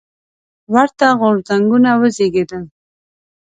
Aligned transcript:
ورته 0.73 1.07
غورځنګونه 1.19 1.89
وزېږېدل. 2.01 2.63